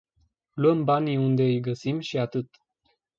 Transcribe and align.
Luăm 0.53 0.83
banii 0.83 1.17
unde 1.17 1.43
îi 1.43 1.59
găsim 1.59 1.99
și 1.99 2.17
atât. 2.17 2.47